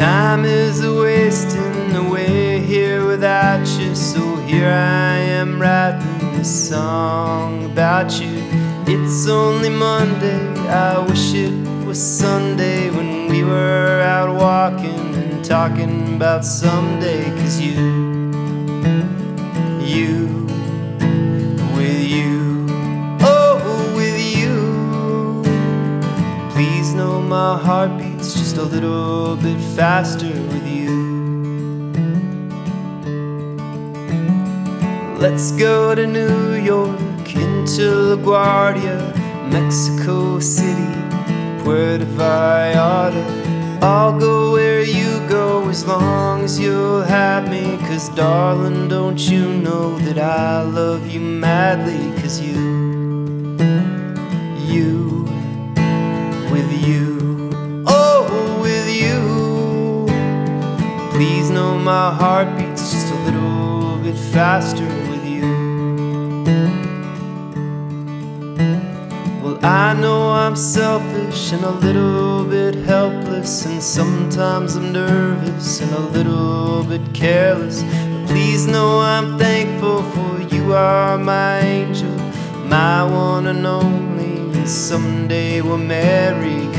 [0.00, 7.66] Time is a wasting away here without you, so here I am writing this song
[7.66, 8.42] about you.
[8.86, 10.40] It's only Monday,
[10.70, 11.52] I wish it
[11.84, 17.99] was Sunday when we were out walking and talking about someday, cause you.
[26.80, 31.92] Please know my heart beats just a little bit faster with you.
[35.18, 37.82] Let's go to New York, into
[38.16, 38.96] LaGuardia,
[39.52, 40.94] Mexico City,
[41.62, 43.26] Puerto Vallarta.
[43.82, 47.76] I'll go where you go as long as you'll have me.
[47.88, 52.00] Cause, darling, don't you know that I love you madly?
[52.22, 53.58] Cause you,
[54.66, 55.19] you,
[61.84, 65.50] my heart beats just a little bit faster with you.
[69.42, 75.92] Well, I know I'm selfish and a little bit helpless, and sometimes I'm nervous and
[75.92, 77.82] a little bit careless.
[77.82, 82.14] But please know I'm thankful for you are my angel,
[82.66, 86.69] my one and only, and someday we'll marry,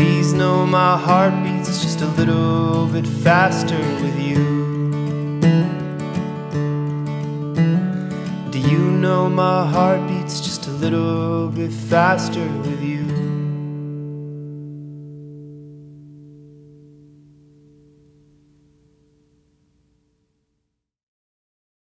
[0.00, 4.34] Please know my heart beats just a little bit faster with you.
[8.50, 13.49] Do you know my heart beats just a little bit faster with you?